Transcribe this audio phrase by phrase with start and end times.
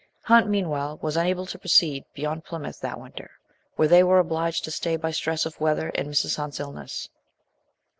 [0.23, 3.29] Hunt, meanwhile, was unable to proceed beyond Plymouth that winter,
[3.75, 6.37] where they were obliged to stay by stress of weather and Mrs.
[6.37, 7.07] Hunt's illness.